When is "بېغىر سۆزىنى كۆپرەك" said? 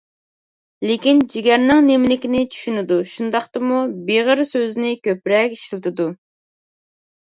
4.11-5.59